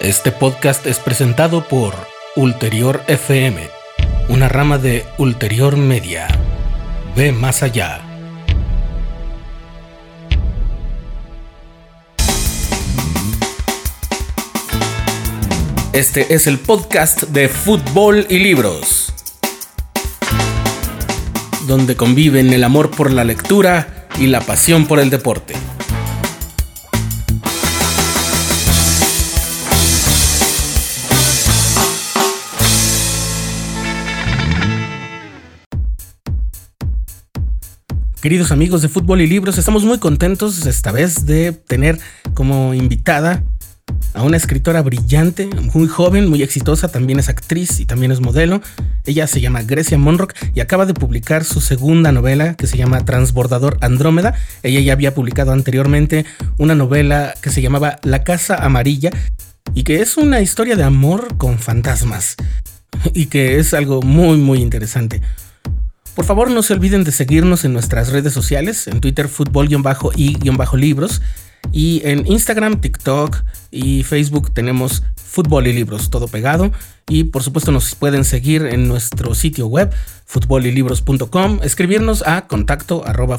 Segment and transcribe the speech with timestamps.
[0.00, 1.94] Este podcast es presentado por
[2.34, 3.68] Ulterior FM,
[4.30, 6.26] una rama de Ulterior Media.
[7.14, 8.00] Ve más allá.
[15.92, 19.12] Este es el podcast de Fútbol y Libros,
[21.66, 25.52] donde conviven el amor por la lectura y la pasión por el deporte.
[38.20, 41.98] Queridos amigos de Fútbol y Libros, estamos muy contentos esta vez de tener
[42.34, 43.42] como invitada
[44.12, 48.60] a una escritora brillante, muy joven, muy exitosa, también es actriz y también es modelo.
[49.06, 53.06] Ella se llama Grecia Monrock y acaba de publicar su segunda novela que se llama
[53.06, 54.34] Transbordador Andrómeda.
[54.62, 56.26] Ella ya había publicado anteriormente
[56.58, 59.12] una novela que se llamaba La Casa Amarilla
[59.72, 62.36] y que es una historia de amor con fantasmas
[63.14, 65.22] y que es algo muy muy interesante.
[66.14, 71.22] Por favor, no se olviden de seguirnos en nuestras redes sociales, en Twitter, fútbol-y-libros,
[71.72, 76.72] y en Instagram, TikTok y Facebook tenemos Fútbol y Libros, todo pegado.
[77.08, 79.92] Y por supuesto nos pueden seguir en nuestro sitio web,
[80.26, 83.38] futbolylibros.com, escribirnos a contacto arroba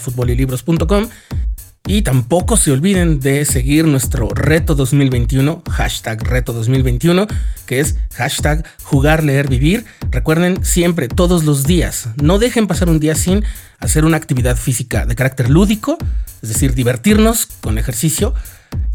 [1.88, 7.28] y tampoco se olviden de seguir nuestro reto 2021, hashtag reto 2021,
[7.66, 9.86] que es hashtag jugar, leer, vivir.
[10.12, 13.44] Recuerden siempre, todos los días, no dejen pasar un día sin
[13.80, 15.98] hacer una actividad física de carácter lúdico,
[16.42, 18.34] es decir, divertirnos con ejercicio.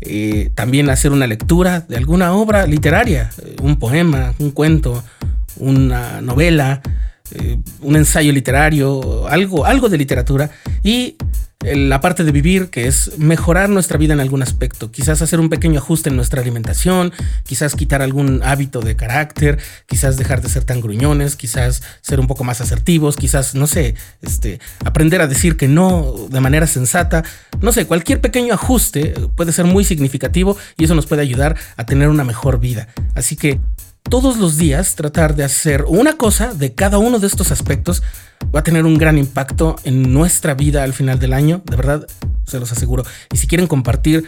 [0.01, 5.05] Eh, también hacer una lectura de alguna obra literaria, eh, un poema, un cuento,
[5.57, 6.81] una novela,
[7.33, 10.51] eh, un ensayo literario, algo, algo de literatura.
[10.83, 11.17] Y
[11.75, 15.49] la parte de vivir, que es mejorar nuestra vida en algún aspecto, quizás hacer un
[15.49, 17.13] pequeño ajuste en nuestra alimentación,
[17.45, 22.27] quizás quitar algún hábito de carácter, quizás dejar de ser tan gruñones, quizás ser un
[22.27, 27.25] poco más asertivos, quizás, no sé, este, aprender a decir que no de manera sensata,
[27.61, 31.87] no sé, cualquier pequeño ajuste puede ser muy significativo y eso nos puede ayudar a
[31.87, 32.89] tener una mejor vida.
[33.15, 33.59] Así que
[34.09, 38.03] todos los días tratar de hacer una cosa de cada uno de estos aspectos
[38.55, 42.07] va a tener un gran impacto en nuestra vida al final del año, de verdad,
[42.47, 43.05] se los aseguro.
[43.33, 44.25] Y si quieren compartir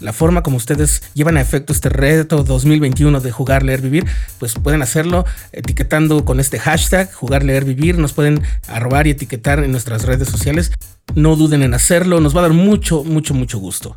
[0.00, 4.04] la forma como ustedes llevan a efecto este reto 2021 de jugar, leer, vivir,
[4.38, 7.98] pues pueden hacerlo etiquetando con este hashtag jugar, leer, vivir.
[7.98, 10.72] Nos pueden arrobar y etiquetar en nuestras redes sociales.
[11.14, 13.96] No duden en hacerlo, nos va a dar mucho, mucho, mucho gusto.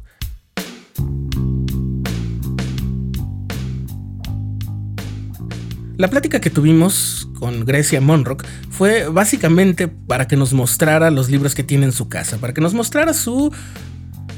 [5.98, 11.56] La plática que tuvimos con Grecia Monrock fue básicamente para que nos mostrara los libros
[11.56, 13.54] que tiene en su casa, para que nos mostrara su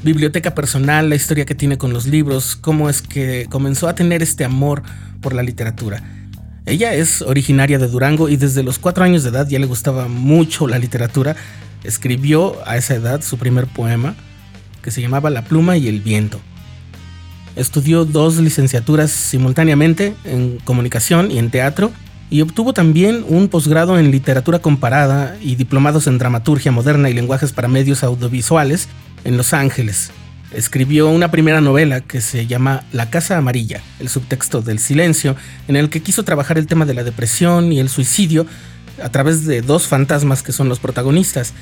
[0.04, 4.22] biblioteca personal, la historia que tiene con los libros, cómo es que comenzó a tener
[4.22, 4.84] este amor
[5.20, 6.00] por la literatura.
[6.64, 10.06] Ella es originaria de Durango y desde los cuatro años de edad ya le gustaba
[10.06, 11.34] mucho la literatura.
[11.82, 14.14] Escribió a esa edad su primer poema
[14.80, 16.40] que se llamaba La pluma y el viento.
[17.58, 21.90] Estudió dos licenciaturas simultáneamente en comunicación y en teatro
[22.30, 27.52] y obtuvo también un posgrado en literatura comparada y diplomados en dramaturgia moderna y lenguajes
[27.52, 28.88] para medios audiovisuales
[29.24, 30.12] en Los Ángeles.
[30.54, 35.34] Escribió una primera novela que se llama La Casa Amarilla, el subtexto del silencio,
[35.66, 38.46] en el que quiso trabajar el tema de la depresión y el suicidio
[39.02, 41.54] a través de dos fantasmas que son los protagonistas.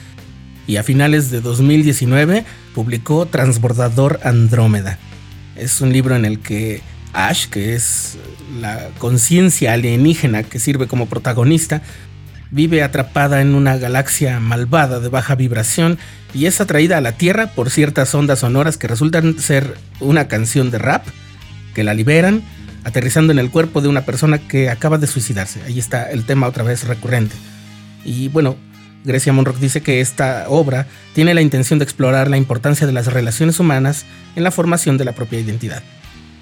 [0.66, 4.98] Y a finales de 2019 publicó Transbordador Andrómeda,
[5.58, 8.18] es un libro en el que Ash, que es
[8.60, 11.82] la conciencia alienígena que sirve como protagonista,
[12.50, 15.98] vive atrapada en una galaxia malvada de baja vibración
[16.34, 20.70] y es atraída a la Tierra por ciertas ondas sonoras que resultan ser una canción
[20.70, 21.06] de rap
[21.74, 22.42] que la liberan,
[22.84, 25.60] aterrizando en el cuerpo de una persona que acaba de suicidarse.
[25.66, 27.34] Ahí está el tema otra vez recurrente.
[28.04, 28.56] Y bueno,
[29.06, 33.06] Grecia Monrock dice que esta obra tiene la intención de explorar la importancia de las
[33.06, 35.82] relaciones humanas en la formación de la propia identidad.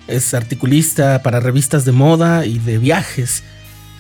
[0.08, 3.42] Es articulista para revistas de moda y de viajes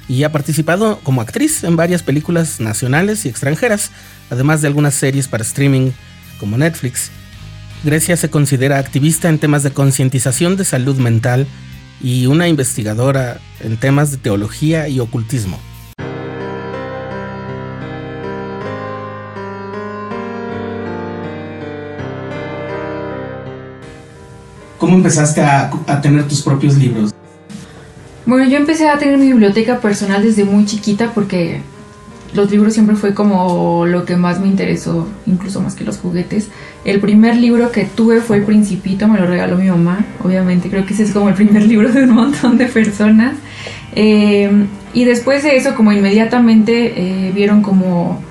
[0.08, 3.90] y ha participado como actriz en varias películas nacionales y extranjeras,
[4.30, 5.90] además de algunas series para streaming
[6.40, 7.10] como Netflix.
[7.84, 11.46] Grecia se considera activista en temas de concientización de salud mental
[12.02, 15.60] y una investigadora en temas de teología y ocultismo.
[24.84, 25.70] ¿Cómo empezaste a,
[26.02, 27.14] tener tus propios libros?
[28.26, 31.62] Bueno, yo empecé a tener mi biblioteca personal desde muy chiquita porque
[32.34, 36.48] los libros siempre fue como lo que más me interesó, incluso más que los juguetes.
[36.84, 40.84] El primer libro que tuve fue El Principito, me lo regaló mi mamá, obviamente, creo
[40.84, 43.36] que ese es como el primer libro de un montón de personas.
[43.94, 48.22] Eh, y después de eso, como inmediatamente eh, vieron como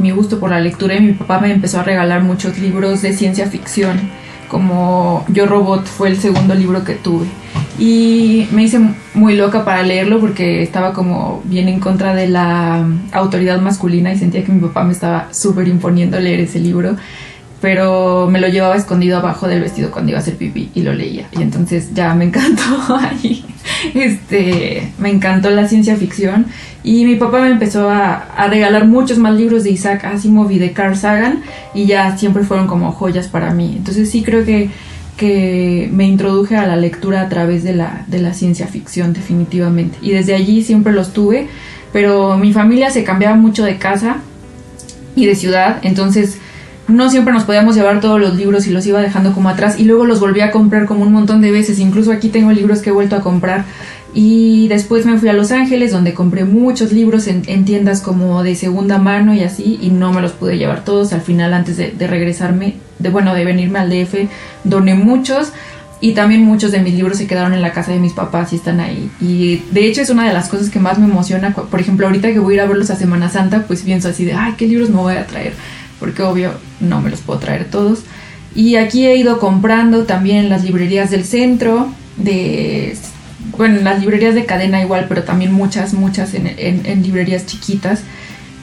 [0.00, 3.12] mi gusto por la lectura y mi papá me empezó a regalar muchos libros de
[3.12, 4.00] ciencia ficción,
[4.52, 7.26] como Yo Robot fue el segundo libro que tuve.
[7.78, 8.78] Y me hice
[9.14, 14.18] muy loca para leerlo porque estaba como bien en contra de la autoridad masculina y
[14.18, 16.96] sentía que mi papá me estaba súper imponiendo leer ese libro
[17.62, 20.92] pero me lo llevaba escondido abajo del vestido cuando iba a hacer pipí y lo
[20.92, 21.28] leía.
[21.30, 23.44] Y entonces ya me encantó ahí.
[23.94, 26.46] Este, me encantó la ciencia ficción.
[26.82, 30.58] Y mi papá me empezó a, a, regalar muchos más libros de Isaac Asimov y
[30.58, 31.44] de Carl Sagan.
[31.72, 33.74] Y ya siempre fueron como joyas para mí.
[33.76, 34.68] Entonces sí creo que,
[35.16, 39.98] que me introduje a la lectura a través de la, de la ciencia ficción, definitivamente.
[40.02, 41.46] Y desde allí siempre los tuve.
[41.92, 44.16] Pero mi familia se cambiaba mucho de casa
[45.14, 45.78] y de ciudad.
[45.82, 46.38] Entonces
[46.88, 49.84] no siempre nos podíamos llevar todos los libros y los iba dejando como atrás y
[49.84, 52.90] luego los volví a comprar como un montón de veces, incluso aquí tengo libros que
[52.90, 53.64] he vuelto a comprar
[54.14, 58.54] y después me fui a Los Ángeles donde compré muchos libros en, tiendas como de
[58.56, 62.06] segunda mano y así y no me los pude llevar todos, al final antes de,
[62.06, 64.28] regresarme, de bueno, de venirme al DF,
[64.64, 65.52] doné muchos
[66.00, 68.56] y también muchos de mis libros se quedaron en la casa de mis papás y
[68.56, 69.08] están ahí.
[69.20, 71.54] Y de hecho es una de las cosas que más me emociona.
[71.54, 74.24] Por ejemplo, ahorita que voy a ir a verlos a Semana Santa, pues pienso así
[74.24, 75.52] de, ay, ¿qué libros me voy a traer?
[76.02, 76.50] Porque obvio
[76.80, 78.00] no me los puedo traer todos.
[78.56, 82.96] Y aquí he ido comprando también en las librerías del centro, de,
[83.56, 88.00] bueno, en las librerías de cadena igual, pero también muchas, muchas en, librerías chiquitas.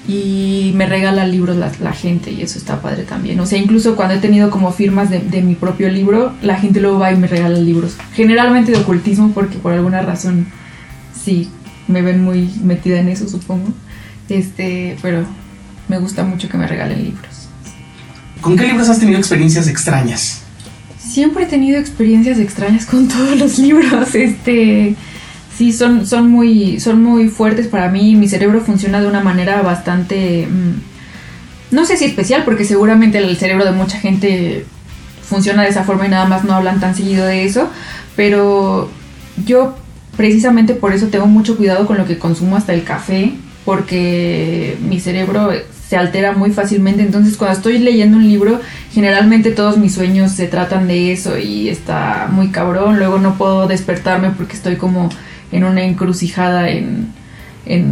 [0.06, 3.40] Y me regala libros la, gente y eso está padre también.
[3.40, 6.82] O sea, incluso cuando he tenido como firmas de, de mi propio libro, la gente
[6.82, 7.96] luego va y me regala libros.
[8.16, 10.48] Generalmente de ocultismo porque por alguna razón
[11.24, 11.50] sí,
[11.88, 13.70] me ven muy metida en eso, supongo.
[14.28, 15.26] Este, pero
[15.90, 17.50] me gusta mucho que me regalen libros.
[18.42, 20.44] ¿Con qué libros has tenido experiencias extrañas?
[20.98, 24.16] Siempre he tenido experiencias extrañas con todos los libros.
[24.16, 24.96] Este,
[25.58, 28.16] sí, son, son, muy, son muy fuertes para mí.
[28.16, 33.36] Mi cerebro funciona de una manera bastante, mm, no sé si especial, porque seguramente el
[33.36, 34.66] cerebro de mucha gente
[35.24, 37.70] funciona de esa forma y nada más no hablan tan seguido de eso.
[38.16, 38.90] Pero
[39.46, 39.76] yo
[40.16, 43.34] precisamente por eso tengo mucho cuidado con lo que consumo hasta el café,
[43.70, 45.52] porque mi cerebro
[45.88, 47.04] se altera muy fácilmente.
[47.04, 48.60] Entonces cuando estoy leyendo un libro,
[48.92, 52.98] generalmente todos mis sueños se tratan de eso y está muy cabrón.
[52.98, 55.10] Luego no puedo despertarme porque estoy como
[55.52, 57.14] en una encrucijada en,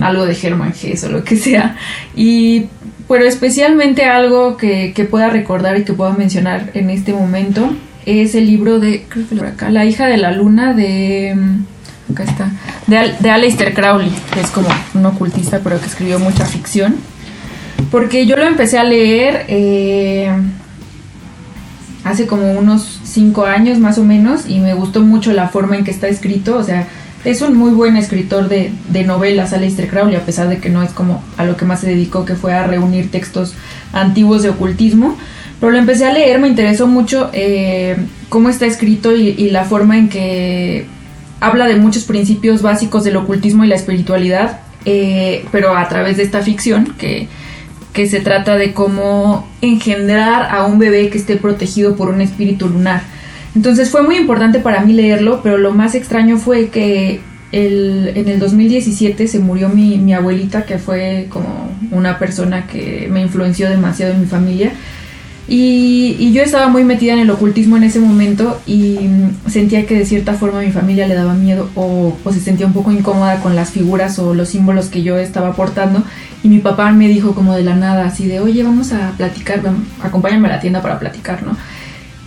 [0.02, 1.76] algo de Germán Gess o lo que sea.
[2.16, 2.66] Y
[3.08, 7.72] pero especialmente algo que, pueda recordar y que pueda mencionar en este momento
[8.08, 11.36] es el libro de, creo que La hija de la luna de...
[12.12, 12.52] Acá está.
[12.88, 16.96] De, de Aleister Crowley, que es como un ocultista, pero que escribió mucha ficción.
[17.92, 20.30] Porque yo lo empecé a leer eh,
[22.04, 25.84] hace como unos cinco años más o menos y me gustó mucho la forma en
[25.84, 26.58] que está escrito.
[26.58, 26.88] O sea,
[27.24, 30.84] es un muy buen escritor de, de novelas, Aleister Crowley, a pesar de que no
[30.84, 33.54] es como a lo que más se dedicó, que fue a reunir textos
[33.94, 35.18] antiguos de ocultismo.
[35.60, 37.98] Pero lo empecé a leer, me interesó mucho eh,
[38.30, 40.86] cómo está escrito y, la forma en que
[41.40, 46.24] habla de muchos principios básicos del ocultismo y la espiritualidad, eh, pero a través de
[46.24, 47.28] esta ficción que
[47.98, 52.70] que se trata de cómo engendrar a un bebé que esté protegido por un espíritu
[52.70, 53.02] lunar.
[53.56, 58.30] Entonces fue muy importante para mí leerlo, pero lo más extraño fue que el, en
[58.30, 63.68] el 2017 se murió mi, mi, abuelita, que fue como una persona que me influenció
[63.68, 64.74] demasiado en mi familia.
[65.48, 68.98] Y, yo estaba muy metida en el ocultismo en ese momento y
[69.48, 72.92] sentía que de cierta forma mi familia le daba miedo o, se sentía un poco
[72.92, 76.04] incómoda con las figuras o los símbolos que yo estaba aportando.
[76.44, 79.62] Y mi papá me dijo como de la nada, así de, oye, vamos a platicar,
[80.04, 81.58] acompáñame a la tienda para platicar, ¿no?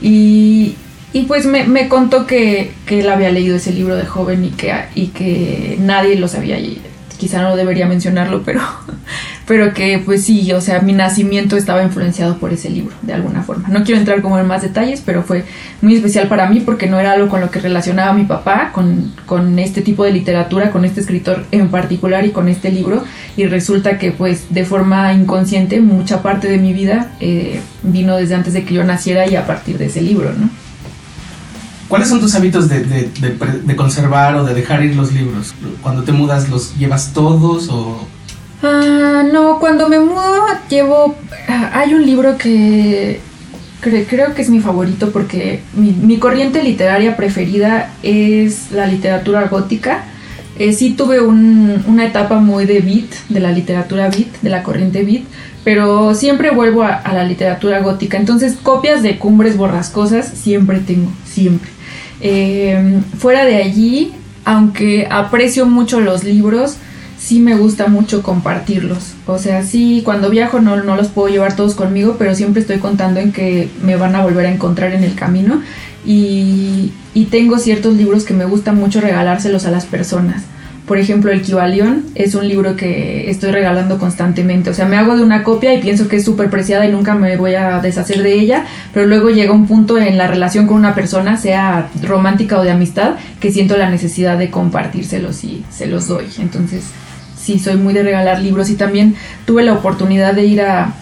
[0.00, 0.76] Y,
[1.12, 4.72] y pues me, contó que, que, él había leído ese libro de joven y que,
[4.94, 6.58] y que nadie lo sabía
[7.20, 8.62] quizá no debería mencionarlo, pero,
[9.50, 13.42] pero que pues sí, o sea, mi nacimiento estaba influenciado por ese libro, de alguna
[13.42, 13.66] forma.
[13.68, 15.44] No quiero entrar como en más detalles, pero fue
[15.82, 19.12] muy especial para mí porque no era algo con lo que relacionaba mi papá, con,
[19.26, 23.02] con este tipo de literatura, con este escritor en particular y con este libro,
[23.36, 28.36] y resulta que pues de forma inconsciente mucha parte de mi vida eh, vino desde
[28.36, 30.48] antes de que yo naciera y a partir de ese libro, ¿no?
[31.88, 35.54] ¿Cuáles son tus hábitos de, conservar o de dejar ir los libros?
[35.82, 38.06] Cuando te mudas, ¿los llevas todos o...?
[38.62, 41.16] Ah, no, cuando me mudo llevo...
[41.48, 43.20] Ah, hay un libro que
[43.80, 50.04] creo que es mi favorito porque mi, corriente literaria preferida es la literatura gótica.
[50.58, 55.02] Eh, sí tuve una etapa muy de beat, de la literatura beat, de la corriente
[55.04, 55.22] beat,
[55.64, 58.18] pero siempre vuelvo a, la literatura gótica.
[58.18, 61.70] Entonces, copias de cumbres borrascosas siempre tengo, siempre.
[62.20, 64.12] Eh, fuera de allí,
[64.44, 66.76] aunque aprecio mucho los libros,
[67.20, 69.12] sí me gusta mucho compartirlos.
[69.26, 72.78] O sea, sí, cuando viajo no, no los puedo llevar todos conmigo, pero siempre estoy
[72.78, 75.60] contando en que me van a volver a encontrar en el camino.
[76.04, 80.44] Y, y tengo ciertos libros que me gusta mucho regalárselos a las personas.
[80.86, 84.70] Por ejemplo, el Kibalión es un libro que estoy regalando constantemente.
[84.70, 87.14] O sea, me hago de una copia y pienso que es súper preciada y nunca
[87.14, 90.78] me voy a deshacer de ella, pero luego llega un punto en la relación con
[90.78, 95.86] una persona, sea romántica o de amistad, que siento la necesidad de compartírselos y se
[95.86, 96.24] los doy.
[96.40, 96.86] Entonces,
[97.40, 99.14] sí, soy muy de regalar libros y también
[99.46, 100.94] tuve la oportunidad de ir a,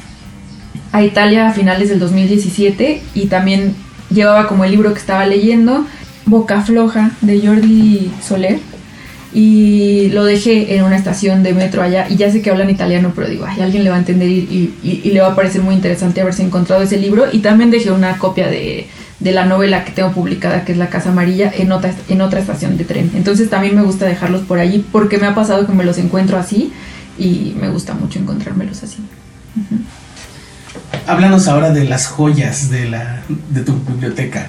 [0.92, 3.74] a Italia a finales del 2017 y también
[4.10, 5.86] llevaba como el libro que estaba leyendo,
[6.26, 8.58] Boca Floja, de Jordi Soler
[9.34, 13.12] y lo dejé en una estación de metro allá y ya sé que hablan italiano,
[13.14, 15.74] pero digo, ay, alguien le va a entender y, y, le va a parecer muy
[15.74, 18.86] interesante haberse encontrado ese libro y también dejé una copia de,
[19.20, 22.40] de, la novela que tengo publicada, que es La Casa Amarilla, en otra, en otra
[22.40, 23.10] estación de tren.
[23.14, 26.38] Entonces también me gusta dejarlos por allí porque me ha pasado que me los encuentro
[26.38, 26.72] así
[27.18, 28.98] y me gusta mucho encontrármelos así.
[31.06, 34.48] Háblanos ahora de las joyas de, la, de tu biblioteca.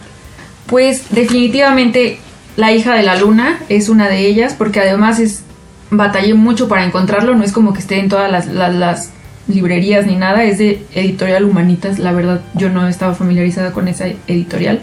[0.67, 2.19] Pues definitivamente
[2.57, 5.43] la hija de la luna es una de ellas, porque además es
[5.91, 9.11] batallé mucho para encontrarlo, no es como que esté en todas las,
[9.49, 14.07] librerías ni nada, es de editorial Humanitas, la verdad yo no estaba familiarizada con esa
[14.27, 14.81] editorial.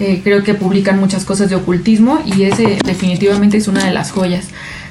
[0.00, 4.12] Eh, creo que publican muchas cosas de ocultismo y ese definitivamente es una de las
[4.12, 4.48] joyas.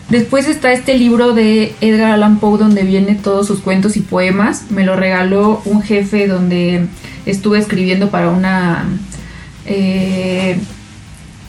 [0.09, 4.69] Después está este libro de Edgar Allan Poe donde viene todos sus cuentos y poemas.
[4.69, 6.87] Me lo regaló un jefe donde
[7.25, 8.85] estuve escribiendo para una
[9.65, 10.57] eh,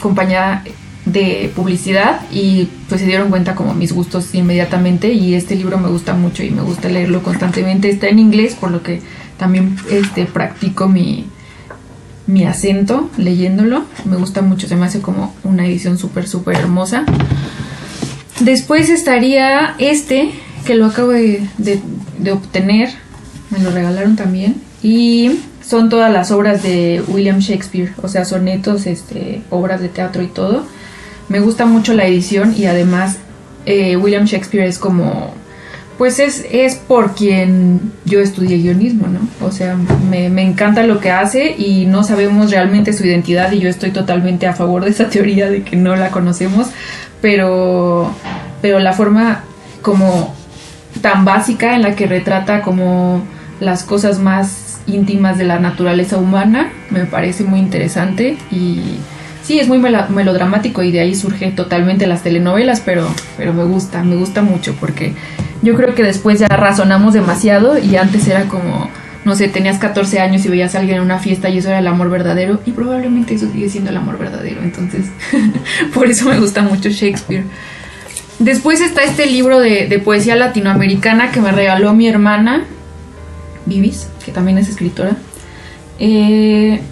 [0.01, 0.65] compañía
[1.13, 5.89] de publicidad y pues se dieron cuenta como mis gustos inmediatamente y este libro me
[5.89, 7.91] gusta mucho y me gusta leerlo constantemente.
[7.91, 9.01] Está en inglés por lo que
[9.39, 11.27] también este, practico mi,
[12.27, 13.85] mi acento leyéndolo.
[14.05, 17.05] Me gusta mucho, se me hace como una edición súper, súper hermosa.
[18.41, 20.31] Después estaría este,
[20.67, 22.91] que lo acabo de, de obtener,
[23.51, 24.57] me lo regalaron también.
[24.83, 30.23] Y son todas las obras de William Shakespeare, o sea, sonetos, este, obras de teatro
[30.23, 30.65] y todo.
[31.29, 33.19] Me gusta mucho la edición y además
[33.67, 35.35] eh, William Shakespeare es como,
[35.99, 39.47] pues es, es por quien yo estudié guionismo, ¿no?
[39.47, 39.77] O sea,
[40.09, 43.91] me, me encanta lo que hace y no sabemos realmente su identidad y yo estoy
[43.91, 46.69] totalmente a favor de esa teoría de que no la conocemos,
[47.21, 48.11] pero,
[48.63, 49.45] pero la forma
[49.83, 50.35] como
[51.03, 53.23] tan básica en la que retrata como
[53.61, 58.97] las cosas más íntimas de la naturaleza humana, me parece muy interesante y
[59.49, 64.05] sí, es muy melodramático y de ahí surge totalmente las telenovelas, pero, pero me gusta,
[64.05, 65.15] me gusta mucho porque
[65.63, 68.91] yo creo que después ya razonamos demasiado y antes era como,
[69.25, 71.79] no sé, tenías 14 años y veías a alguien en una fiesta y eso era
[71.79, 75.07] el amor verdadero y probablemente eso sigue siendo el amor verdadero, entonces
[75.95, 77.45] por eso me gusta mucho Shakespeare.
[78.39, 82.65] Después está este libro de, de poesía latinoamericana que me regaló mi hermana,
[83.65, 85.17] Vivis, que también es escritora.
[85.99, 86.83] Eh,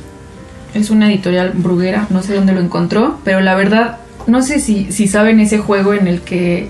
[0.74, 4.92] es una editorial bruguera, no sé dónde lo encontró, pero la verdad, no sé si,
[4.92, 6.68] si saben ese juego en el que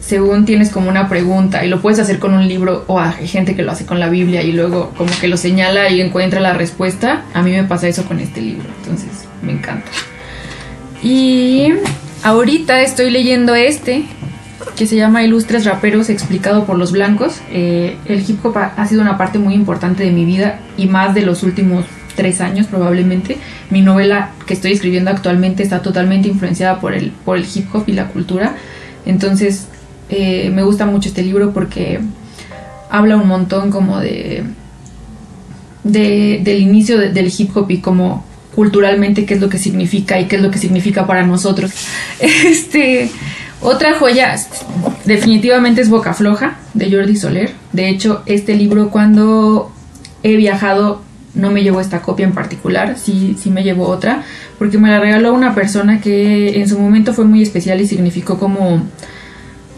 [0.00, 3.56] según tienes como una pregunta y lo puedes hacer con un libro o hay gente
[3.56, 6.52] que lo hace con la Biblia y luego como que lo señala y encuentra la
[6.52, 9.08] respuesta, a mí me pasa eso con este libro, entonces
[9.42, 9.90] me encanta.
[11.02, 11.72] Y
[12.22, 14.04] ahorita estoy leyendo este,
[14.76, 17.40] que se llama Ilustres Raperos explicado por los blancos.
[17.50, 21.14] Eh, el hip hop ha, sido una parte muy importante de mi vida y más
[21.14, 21.84] de los últimos
[22.16, 23.38] tres años probablemente.
[23.70, 27.84] Mi novela que estoy escribiendo actualmente está totalmente influenciada por el, por el hip hop
[27.86, 28.56] y la cultura.
[29.06, 29.68] Entonces
[30.08, 32.00] eh, me gusta mucho este libro porque
[32.90, 34.44] habla un montón como de,
[35.82, 40.26] de del inicio del hip hop y como culturalmente qué es lo que significa y
[40.26, 41.72] qué es lo que significa para nosotros.
[42.20, 43.10] Este
[43.60, 44.36] otra joya
[45.06, 47.52] definitivamente es Boca Floja de Jordi Soler.
[47.72, 49.72] De hecho, este libro cuando
[50.22, 51.00] he viajado
[51.34, 54.22] no me llevó esta copia en particular, sí, sí me llevó otra,
[54.58, 58.38] porque me la regaló una persona que en su momento fue muy especial y significó
[58.38, 58.82] como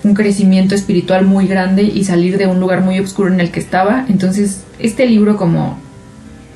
[0.05, 3.61] un crecimiento espiritual muy grande y salir de un lugar muy oscuro en el que
[3.61, 4.05] estaba.
[4.09, 5.79] Entonces, este libro como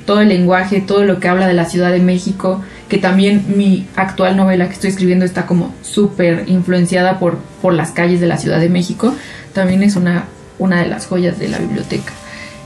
[0.07, 3.87] todo el lenguaje, todo lo que habla de la Ciudad de México, que también mi
[3.97, 8.37] actual novela que estoy escribiendo está como súper influenciada por, por las calles de la
[8.37, 9.15] Ciudad de México,
[9.53, 10.25] también es una,
[10.59, 12.13] una de las joyas de la biblioteca.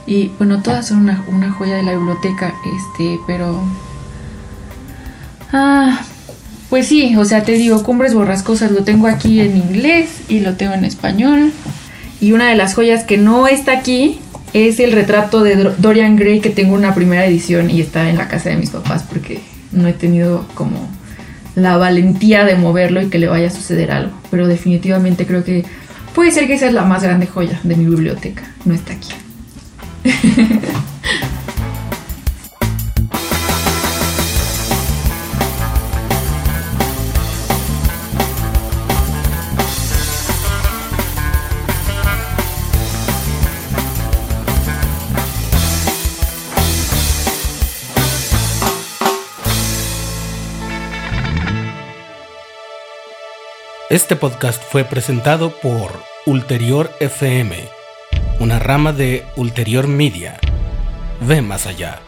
[0.06, 3.62] Y bueno, todas son una, joya de la biblioteca, este, pero...
[5.52, 6.00] Ah,
[6.70, 10.54] Pues sí, o sea, te digo, Cumbres Borrascosas lo tengo aquí en inglés y lo
[10.54, 11.52] tengo en español.
[12.20, 14.18] Y una de las joyas que no está aquí
[14.54, 18.28] es el retrato de Dorian Gray que tengo una primera edición y está en la
[18.28, 19.40] casa de mis papás porque
[19.72, 20.88] no he tenido como
[21.54, 24.12] la valentía de moverlo y que le vaya a suceder algo.
[24.30, 25.64] Pero definitivamente creo que
[26.14, 28.42] puede ser que esa es la más grande joya de mi biblioteca.
[28.64, 29.10] No está aquí.
[53.94, 55.92] Este podcast fue presentado por
[56.26, 57.68] Ulterior FM,
[58.40, 60.38] una rama de Ulterior Media.
[61.20, 62.00] Ve más allá.